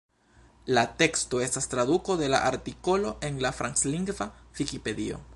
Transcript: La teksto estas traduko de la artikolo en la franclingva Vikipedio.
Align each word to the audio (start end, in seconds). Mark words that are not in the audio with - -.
La 0.75 0.83
teksto 1.01 1.41
estas 1.47 1.69
traduko 1.73 2.15
de 2.21 2.29
la 2.35 2.39
artikolo 2.47 3.11
en 3.29 3.37
la 3.47 3.53
franclingva 3.59 4.27
Vikipedio. 4.61 5.21